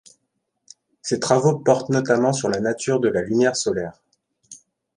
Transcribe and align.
Ses 1.03 1.19
travaux 1.19 1.59
portent 1.59 1.89
notamment 1.89 2.33
sur 2.33 2.49
la 2.49 2.59
nature 2.59 2.99
de 3.01 3.07
la 3.07 3.21
lumière 3.21 3.55
solaire. 3.55 4.01